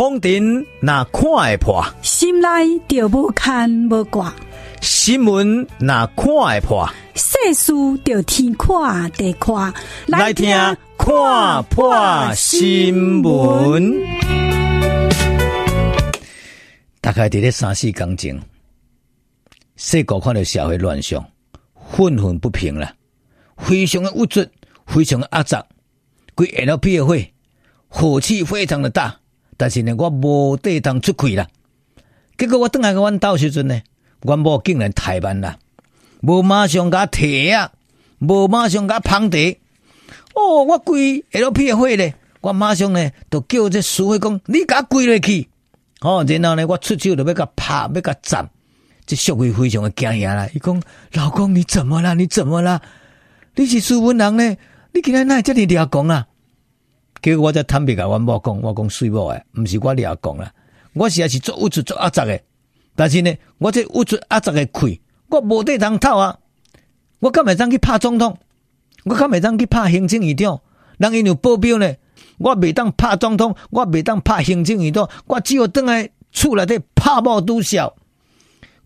[0.00, 2.48] 风尘那看会破，心内
[2.88, 4.32] 就无牵无挂；
[4.80, 7.70] 新闻那看会破，世事
[8.02, 9.74] 就天看地看。
[10.06, 10.48] 来听
[10.96, 13.94] 看破新闻。
[17.02, 18.40] 大概伫咧三四工前，
[19.76, 21.22] 世国看到社会乱象，
[21.90, 22.90] 愤愤不平了，
[23.58, 24.42] 非常的无助，
[24.86, 25.62] 非常的压榨，
[26.34, 27.34] 规 LP 的会
[27.88, 29.19] 火气非常的大。
[29.60, 31.46] 但是呢，我无地当出去啦。
[32.38, 33.78] 结果我转来个阮兜时阵呢，
[34.22, 35.58] 阮某竟然怠慢啦，
[36.22, 37.70] 无马上甲提啊，
[38.20, 39.36] 无马上甲捧茶。
[40.32, 45.46] 哦，我跪 L P 的会咧，我马上呢就叫这苏辉讲，你甲跪落去。
[46.00, 48.48] 哦，然后呢，我出手就要甲拍，要甲斩。
[49.04, 52.14] 这苏辉非常的惊讶啦，伊讲老公你怎么啦？
[52.14, 52.80] 你怎么啦？
[53.56, 54.56] 你是苏文人呢？
[54.94, 56.28] 你今日哪会这么抓狂啊？
[57.22, 60.52] 结果我才坦白甲阮某讲，我讲水某诶，毋是我掠讲啦，
[60.94, 62.42] 我是也是做有出做压榨诶。
[62.94, 66.38] 但是呢，我这有出压榨诶亏，我无地通透啊！
[67.18, 68.38] 我敢会当去拍总统？
[69.04, 70.60] 我敢会当去拍行政院长？
[70.98, 71.94] 人因有保镖呢，
[72.38, 77.94] 我未当拍总统，我未当拍行政院长，我只有倒来厝内底拍某拄笑。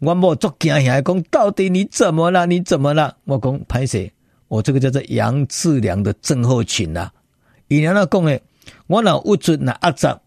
[0.01, 2.47] 阮某足惊吓讲，到底你怎么了？
[2.47, 3.17] 你怎么了？
[3.25, 4.11] 我讲歹势，
[4.49, 7.11] 我这个叫做杨志良的症候群呐。
[7.75, 8.41] 伊娘那讲诶，
[8.87, 10.21] 我若有出若压榨，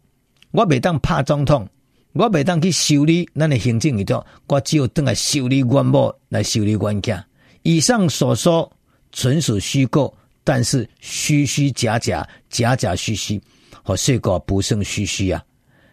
[0.51, 1.65] 我未当拍总统，
[2.11, 7.23] 我未当去修理咱诶行政系统，我只有当来修理阮某来修理阮囝。
[7.63, 8.69] 以上所说
[9.13, 13.41] 纯属虚构，但是虚虚假假，假假虚虚，
[13.81, 15.41] 和说过不胜虚虚啊！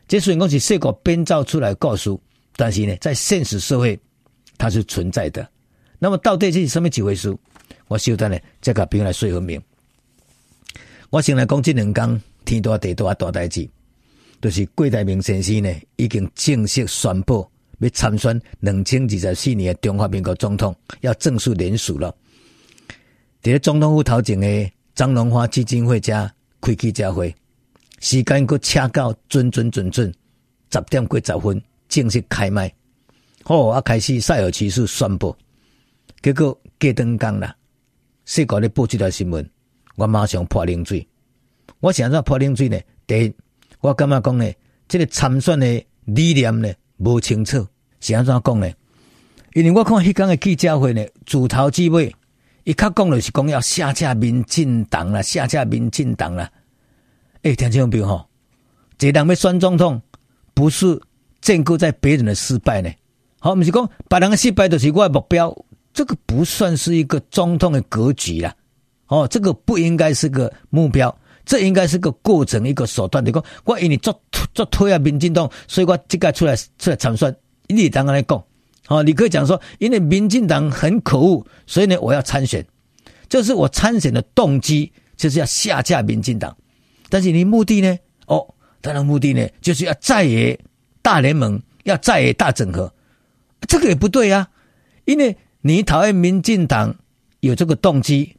[0.08, 2.10] 这虽然讲是说过编造出来故事，
[2.56, 3.96] 但是呢，在现实社会
[4.58, 5.48] 它是存在的。
[6.00, 7.32] 那么到底这是什么几回事？
[7.86, 9.62] 我稍等呢，再甲朋友来说分明。
[11.14, 13.70] 我先来讲这两天天大地大大代志，
[14.42, 22.12] 就是郭台铭先生呢已经正式宣布要参选两千二十四年的中华民国总统，要正式连署了。
[23.40, 26.28] 在总统府头前的张荣发基金会家
[26.60, 27.32] 开记者会，
[28.00, 30.12] 时间阁掐到准准准准
[30.72, 32.74] 十点过十分正式开麦。
[33.44, 35.36] 好，啊开始塞尔其斯宣布，
[36.20, 37.56] 结果隔顿讲啦，
[38.24, 39.48] 世界咧报这条新闻。
[39.96, 41.06] 我马上泼冷水，
[41.80, 42.78] 我想怎泼冷水呢？
[43.06, 43.34] 第一，
[43.80, 44.50] 我感觉讲呢，
[44.88, 47.66] 这个参选的理念呢，无清楚，
[48.00, 48.70] 想怎讲呢？
[49.52, 52.14] 因为我看迄天的记者会呢，自头至尾，
[52.64, 56.50] 一卡讲就是讲要下架民进党啦，下架民进党啦。
[57.42, 58.26] 诶、听清楚没有吼？
[58.98, 60.00] 这人要选总统，
[60.54, 61.00] 不是
[61.40, 62.90] 建构在别人的失败呢？
[63.38, 65.56] 好，毋是讲别人的失败就是我的目标，
[65.92, 68.52] 这个不算是一个总统的格局啦。
[69.08, 73.24] 哦，这个不应该是个目标，这应该是个过程，一个手段。
[73.24, 74.18] 你讲我因为做
[74.54, 77.34] 做推啊，民进党，所以我这个出来出来参选。
[77.68, 78.42] 你当然来讲，
[78.88, 82.64] 哦，你可以讲说，因为民进党很可恶，所以呢，我要参选。
[83.28, 86.56] 这是我参选的动机，就是要下架民进党。
[87.08, 87.98] 但是你目的呢？
[88.26, 90.58] 哦，当然目的呢，就是要在野
[91.02, 92.92] 大联盟，要在野大整合。
[93.68, 94.48] 这个也不对啊，
[95.04, 96.94] 因为你讨厌民进党，
[97.40, 98.36] 有这个动机。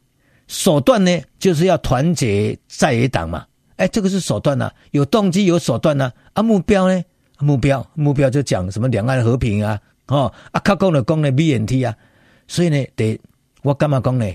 [0.48, 3.44] 手段呢，就是要团结在野党嘛。
[3.76, 6.40] 哎，这个是手段呐、啊，有动机有手段呐、啊。
[6.40, 7.02] 啊，目标呢？
[7.38, 11.94] 目标目标就讲什么两岸和平啊，哦，啊，靠讲的讲的 BNT 啊。
[12.48, 13.20] 所以呢，得
[13.62, 14.26] 我干嘛讲呢？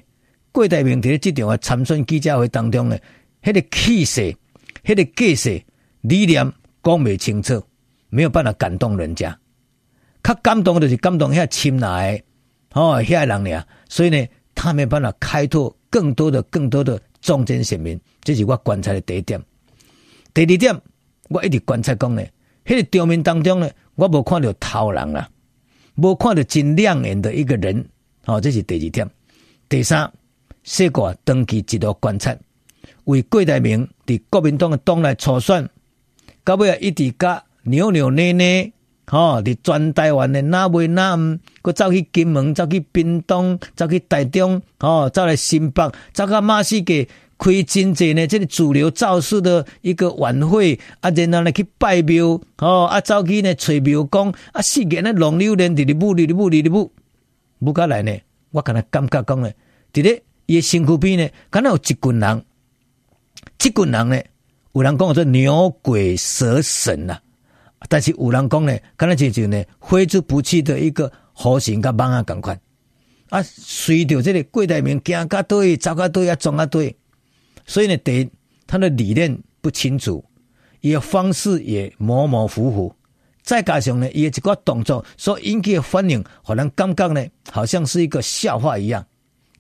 [0.51, 2.97] 郭台铭在这场啊参选记者会当中呢，
[3.41, 4.35] 那个气势、
[4.83, 5.63] 那个架势、
[6.01, 6.43] 理念
[6.83, 7.63] 讲不清楚，
[8.09, 9.35] 没有办法感动人家。
[10.21, 12.21] 较感动的就是感动遐亲来
[12.73, 13.65] 哦，遐人俩。
[13.89, 15.75] 所以呢，他没办法开拓。
[15.91, 19.39] 更多的、更多的中间选民，这是我观察的第一点。
[20.33, 20.81] 第二点，
[21.29, 22.23] 我一直观察讲呢，
[22.65, 25.29] 迄个场面当中呢，我无看到头人啊，
[25.95, 27.85] 无看到真亮眼的一个人。
[28.25, 29.09] 哦，这是第二点。
[29.67, 30.11] 第三，
[30.63, 32.35] 四个长期一路观察，
[33.03, 35.69] 为郭台铭伫国民党的党内初选，
[36.43, 38.71] 到尾啊一直甲扭扭捏捏。
[39.11, 47.05] 哦，伫全台湾的哪位哪毋，佮走去金门，走去屏东，走去台中，哦，走来新北，走到马西给
[47.37, 56.89] 开真济呢，这个主流造势的一个晚会，啊，然后呢去拜庙，哦，啊，走去呢找庙公，啊，四个呢龙溜人，直直舞，直直舞，直直舞，
[57.59, 58.17] 舞过来呢，
[58.51, 59.51] 我敢若感觉讲呢，
[59.91, 62.45] 伫咧伊身躯边呢，敢若有一群人，
[63.61, 64.21] 一群人呢，
[64.71, 67.19] 有人讲做牛鬼蛇神呐。
[67.89, 72.59] 但是有人讲呢，敢若就是呢挥之不去的一个弧形甲蠓仔共款
[73.29, 76.95] 啊，随着这个郭台铭行甲对，走甲对啊，撞啊对，
[77.65, 78.29] 所以呢，第一
[78.67, 80.23] 他的理念不清楚，
[80.81, 82.93] 伊的方式也模模糊糊，
[83.41, 89.05] 再加上呢，伊的一个动作所引起的反应，让人感觉呢，好像是一个笑话一样。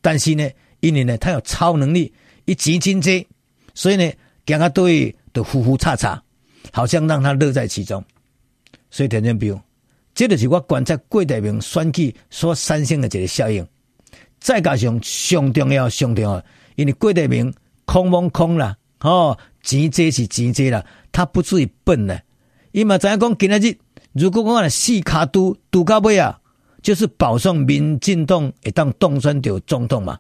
[0.01, 0.49] 但是呢，
[0.81, 2.13] 因为呢，他有超能力，
[2.45, 3.27] 一击金鸡，
[3.73, 4.11] 所以呢，
[4.45, 6.21] 讲他对的呼呼叉叉，
[6.71, 8.03] 好像让他乐在其中。
[8.91, 9.59] 所以田中彪，
[10.13, 13.65] 这就是我观察郭台铭选举所产生的这个效应。
[14.39, 16.43] 再加上上重要、上重要，
[16.75, 17.51] 因为郭台铭
[17.85, 22.19] 空蒙空啦，哦，钱济是钱济啦，他不至于笨呢。
[22.71, 23.77] 伊嘛知影讲今仔日，
[24.11, 26.39] 如果讲四卡都都到尾啊，
[26.81, 30.19] 就是保送民进党会当当选掉总统嘛。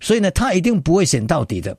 [0.00, 1.76] 所以呢，他一定不会选到底的。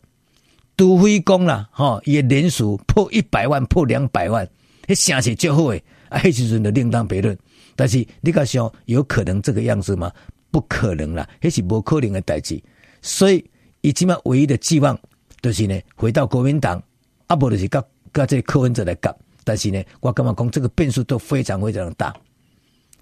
[0.77, 4.47] 除非讲啦，哈，伊连署破一百万、破两百万，
[4.88, 7.36] 迄声势就好诶，啊，迄时阵就另当别论。
[7.75, 10.12] 但是你敢想有可能这个样子吗？
[10.52, 12.62] 不可能啦，迄是无可能的代志。
[13.02, 13.50] 所以，
[13.80, 15.00] 伊起码唯一的寄望，
[15.42, 16.84] 就是呢，回到国民党，
[17.28, 17.81] 啊，不就是跟
[18.12, 19.18] 跟这柯文哲来搞。
[19.46, 22.14] 但是呢，我感觉讲这个变数都非常非常的大。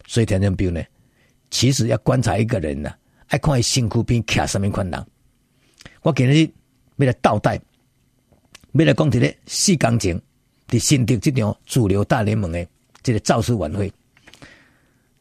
[0.05, 0.81] 所以田中彪呢，
[1.49, 2.93] 其实要观察一个人呢，
[3.27, 5.05] 爱看伊身躯边徛什么款人。
[6.03, 6.47] 我今日
[6.97, 7.59] 要来倒带，
[8.73, 10.21] 要来讲一个四工前，
[10.67, 12.65] 伫新竹这场主流大联盟的
[13.09, 13.91] 这个造势晚会。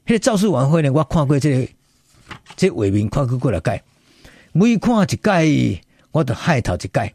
[0.06, 1.72] 迄个造势晚会呢，我看过这个。
[2.56, 3.82] 这画面看过过来改，
[4.52, 5.80] 每看一届，
[6.10, 7.14] 我都害头一届；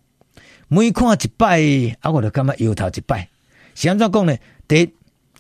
[0.68, 3.30] 每看一摆，啊，我就感觉摇头一摆。
[3.76, 4.36] 是安怎讲呢？
[4.68, 4.94] 第一，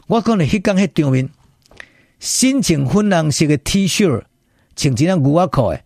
[0.06, 1.27] 我可能迄天迄场面，
[2.19, 4.24] 身穿粉红色的 T 恤，
[4.75, 5.83] 穿一件牛仔裤诶，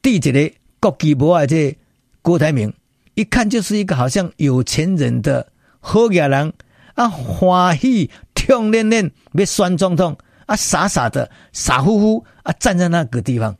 [0.00, 1.76] 戴一个国旗帽的这
[2.22, 2.72] 郭台铭，
[3.14, 5.50] 一看就是一个好像有钱人的
[5.80, 6.52] 好野人
[6.94, 8.10] 啊，欢喜
[8.48, 10.16] 痛恋恋要选总统。
[10.46, 13.54] 啊，傻傻的，傻乎乎啊，站在那个地方，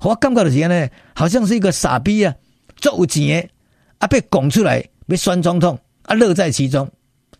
[0.00, 2.34] 我感觉就是呢，好像是一个傻逼啊，
[2.76, 3.50] 做有钱的
[3.98, 6.90] 啊，被拱出来被选总统啊，乐在其中。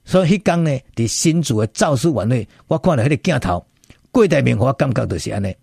[0.05, 3.67] 所以迄天呢，伫新竹的造势晚会，我看了迄个镜头，
[4.11, 5.57] 郭台铭我感觉就是安尼。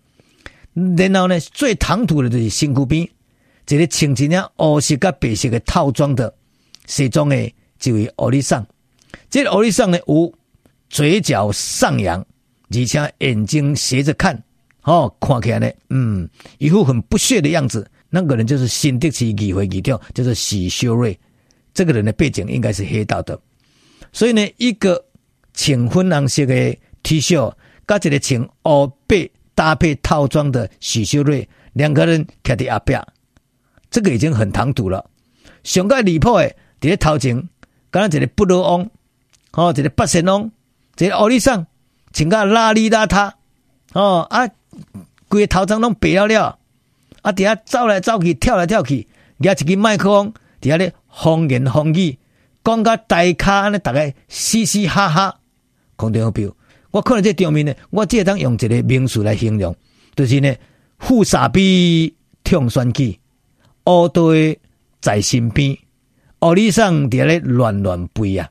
[0.96, 3.08] 然后呢，最唐突的就是身躯边，
[3.68, 6.34] 一个穿一件黑色甲白色的套装的
[6.86, 8.66] 西装的这位欧里桑，
[9.30, 10.34] 这个欧里桑呢，有
[10.88, 12.24] 嘴角上扬。
[12.70, 14.42] 而且眼睛斜着看，
[14.82, 16.28] 哦，看起来呢，嗯，
[16.58, 17.88] 一副很不屑的样子。
[18.10, 21.16] 那个人就是新竹市议会议长，就是许修睿。
[21.72, 23.38] 这个人的背景应该是黑道的，
[24.12, 25.04] 所以呢，一个
[25.52, 27.52] 穿粉红色的 T 恤，
[27.86, 33.04] 加一个穿黑白搭配套装的许修睿，两个人站在后边，
[33.90, 35.04] 这个已经很唐突了。
[35.64, 37.36] 上个离谱的，在头前，
[37.90, 38.90] 刚刚一个不罗翁，
[39.52, 40.50] 哦，一个八仙翁，
[40.98, 41.66] 一个奥利桑。
[42.12, 43.32] 穿个邋里邋遢，
[43.92, 44.48] 哦啊，
[45.28, 46.60] 规个头脏拢白了了，
[47.22, 49.08] 啊，底下走来走去，跳来跳去，
[49.38, 52.16] 拿一支麦克风，底下咧风言风语，
[52.62, 55.40] 讲个大咖安尼，大概嘻嘻哈哈。
[55.96, 56.54] 空调表，
[56.92, 59.74] 我看到这场面呢，我只当用一个名词来形容，
[60.14, 60.54] 就是呢，
[61.00, 62.14] 富傻逼
[62.44, 63.18] 听选举，
[63.86, 64.56] 乌堆
[65.00, 65.76] 在身边，
[66.42, 68.48] 乌里桑底下咧乱乱飞啊，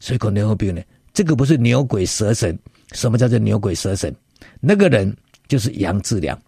[0.00, 0.82] 所以空调表呢，
[1.12, 2.58] 这个不是牛鬼蛇神。
[2.92, 4.14] 什么叫做牛鬼蛇神？
[4.60, 5.16] 那个人
[5.48, 6.38] 就是杨志良。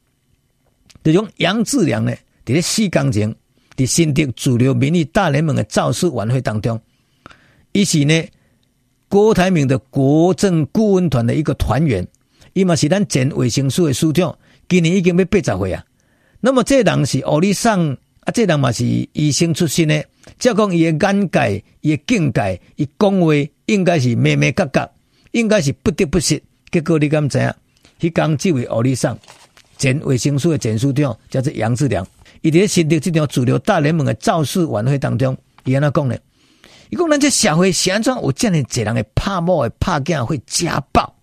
[1.03, 2.15] 这种杨志良呢，
[2.45, 3.35] 在四工前，
[3.77, 6.81] 在新竹主流民意大联盟的造势晚会当中，
[7.73, 8.25] 伊是呢
[9.09, 12.07] 郭台铭的国政顾问团的一个团员，
[12.53, 14.39] 伊嘛是咱前卫生署的署长，
[14.69, 15.85] 今年已经要八十岁啊。
[16.41, 20.05] 那么这人是奥里桑啊，这人嘛是医生出身的，
[20.39, 23.33] 照讲伊的眼界、伊的境界、伊讲话
[23.67, 24.91] 应该是咩咩格格。
[25.33, 26.41] 应该是不得不失，
[26.71, 27.53] 结果你敢知影？
[27.99, 29.19] 迄刚这位奥利桑
[29.77, 32.07] 前卫生署的前署长叫做杨志良，
[32.41, 36.17] 伊伫咧新竹这条主流大联盟的造势晚会当中，伊安怎讲呢？
[36.91, 41.17] 伊讲咱这社会是安怎有这样侪人会拍某会拍囝会家暴，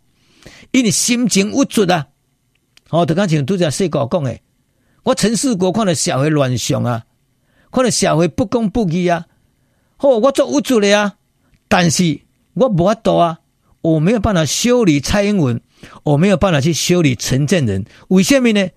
[0.72, 2.06] 因为心情郁卒啊！
[2.90, 4.42] 哦，就刚像拄则说过讲诶，
[5.04, 7.06] 我陈世国看到社会乱象啊，
[7.72, 9.26] 看到社会不公不义啊，
[9.98, 11.16] 哦，我做郁卒的啊，
[11.68, 12.22] 但是
[12.54, 13.40] 我无法度啊。
[13.82, 15.60] 我没有办法修理蔡英文，
[16.04, 18.70] 我没有办法去修理陈建仁，为什么呢？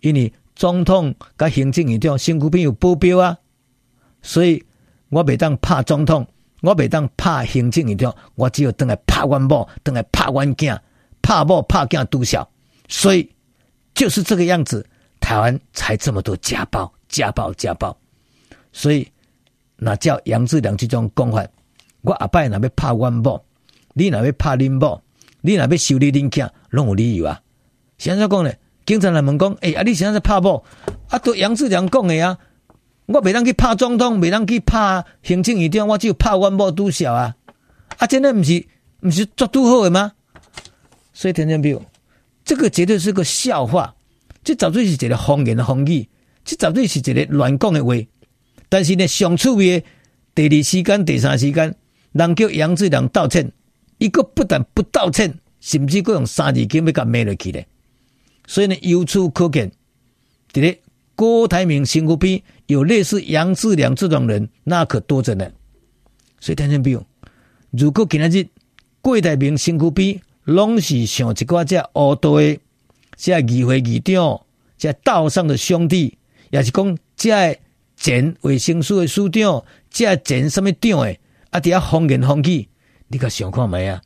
[0.00, 3.38] 因为总统跟行政院长身躯边有保镖啊，
[4.20, 4.64] 所以
[5.10, 6.26] 我袂当拍总统，
[6.62, 10.76] 我袂当拍行政院长，我只有等来拍阮某，等来拍阮囝，
[11.22, 12.50] 拍某拍囝都小，
[12.88, 13.30] 所以
[13.94, 14.84] 就是这个样子，
[15.28, 17.94] 台湾才这么多家暴、家暴、家暴，
[18.72, 19.06] 所以
[19.76, 21.46] 那叫杨志良这种讲法，
[22.00, 23.44] 我阿伯那边拍阮某。
[23.92, 25.02] 你若要拍恁某，
[25.42, 27.42] 你若要修理恁囝，拢有理由啊！
[27.98, 28.50] 现在讲呢，
[28.86, 30.64] 警察来问讲，诶、欸，啊，你现在在拍某，
[31.10, 32.38] 啊，都杨志良讲的啊，
[33.04, 37.36] 我袂当去拍总统，袂当去拍行政院长，我只有拍阮某拄小啊！
[37.98, 38.66] 啊，真的不是
[39.02, 40.10] 不是作拄好的吗？
[41.12, 41.84] 所以听见没有？
[42.46, 43.94] 这个绝对是个笑话，
[44.48, 46.08] 这绝对是一个风言的风语，
[46.42, 47.94] 这绝对是一个乱讲的话。
[48.70, 49.78] 但是呢，上趣味
[50.34, 51.74] 的第二时间、第三时间，
[52.12, 53.52] 人叫杨志良道歉，
[53.98, 57.66] 一个不但不道歉，甚至搁用三字经要甲骂落去咧。
[58.46, 59.70] 所以呢，由此可见，
[60.50, 60.78] 这个
[61.14, 65.46] 郭台铭身躯边有类似杨志良这种人，那可多着呢。
[66.40, 67.04] 所以听见没有？
[67.72, 68.46] 如果今日
[69.02, 72.58] 郭台铭身躯边拢是像一挂这乌道的，
[73.18, 74.40] 这议会议长，
[74.78, 76.16] 这道上的兄弟，
[76.50, 77.58] 也是讲这
[77.96, 81.18] 前卫生署的署长，这前什么长诶，
[81.50, 82.66] 啊，底下风言风语，
[83.08, 84.00] 你可想看没啊？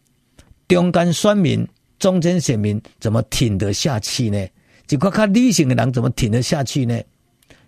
[0.66, 4.48] 中间选民、中间选民怎么挺得下去呢？
[4.88, 6.98] 一个较理性的人怎么挺得下去呢？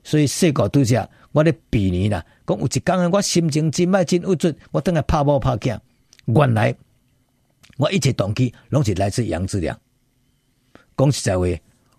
[0.02, 5.78] 所以说过拄则，我咧比拟啦，讲有一天我心情真歹真郁卒，我等下拍某拍囝，
[6.24, 6.74] 原来
[7.76, 9.78] 我一切动机拢是来自杨志良。
[10.96, 11.46] 讲实在话，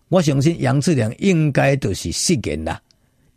[0.09, 2.81] 我相信杨志良应该就是失言啦，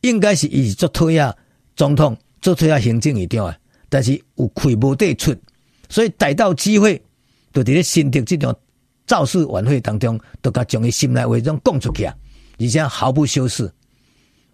[0.03, 1.35] 应该是伊是做退啊
[1.77, 5.35] 总统，做推啊行政院长啊，但是有亏无地出，
[5.89, 7.01] 所以逮到机会，
[7.53, 8.55] 就伫咧新的这场
[9.07, 12.15] 造势晚会当中，都甲将伊心内话种讲出去啊，
[12.59, 13.71] 而且毫不修饰。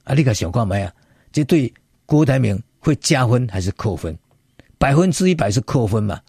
[0.04, 0.14] 啊！
[0.14, 0.92] 你个想看没啊？
[1.32, 1.72] 这对
[2.04, 4.14] 郭台铭会加分还是扣分？
[4.76, 6.20] 百分之一百是扣分嘛？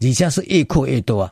[0.00, 1.30] 而且是越扣越多啊！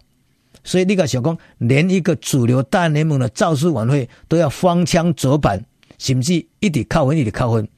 [0.64, 5.64] 所以你个想讲，连一个主流大联盟的造势晚会都要荒腔走板，
[5.98, 7.68] 甚至一直扣分，一直扣分。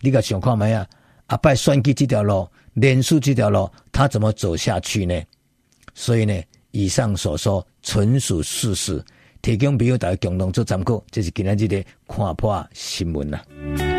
[0.00, 0.86] 你个想看没啊？
[1.26, 5.14] 阿拜选举这条路，连署这条路，他怎么走下去呢？
[5.94, 9.02] 所以呢，以上所说纯属事实。
[9.42, 13.89] 提供朋友大共同做参考，这是今天日的看破新闻啊。